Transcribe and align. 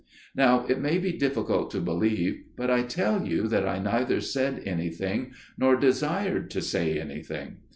Now 0.35 0.65
it 0.67 0.79
may 0.81 0.97
be 0.97 1.11
difficult 1.13 1.69
to 1.69 1.79
believe, 1.79 2.41
but 2.57 2.71
I 2.71 2.81
tell 2.81 3.23
you 3.27 3.47
that 3.49 3.67
I 3.67 3.77
neither 3.77 4.19
said 4.19 4.63
anything, 4.65 5.31
nor 5.59 5.75
desired 5.75 6.49
to 6.49 6.61
say 6.63 6.99
anything. 6.99 7.57